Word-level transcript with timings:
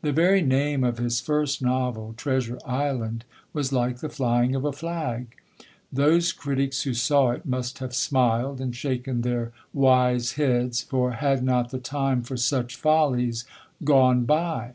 The 0.00 0.12
very 0.12 0.40
name 0.40 0.82
of 0.82 0.96
his 0.96 1.20
first 1.20 1.60
novel, 1.60 2.14
Treasure 2.16 2.58
Island, 2.64 3.26
was 3.52 3.70
like 3.70 3.98
the 3.98 4.08
flying 4.08 4.54
of 4.54 4.64
a 4.64 4.72
flag. 4.72 5.34
Those 5.92 6.32
critics 6.32 6.84
who 6.84 6.94
saw 6.94 7.32
it 7.32 7.44
must 7.44 7.78
have 7.80 7.94
smiled, 7.94 8.62
and 8.62 8.74
shaken 8.74 9.20
their 9.20 9.52
wise 9.74 10.32
heads, 10.40 10.80
for 10.82 11.10
had 11.12 11.44
not 11.44 11.68
the 11.70 11.78
time 11.80 12.22
for 12.22 12.38
such 12.38 12.76
follies 12.76 13.44
gone 13.84 14.24
by? 14.24 14.72